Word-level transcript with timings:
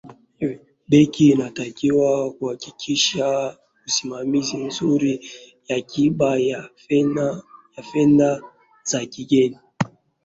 benki 0.89 1.25
inatakiwa 1.29 2.33
kuhakikisha 2.33 3.57
usimamizi 3.87 4.57
mzuri 4.57 5.21
wa 5.69 5.75
akiba 5.75 6.37
ya 6.39 6.69
fedha 7.91 8.41
za 8.83 9.05
kigeni 9.05 9.57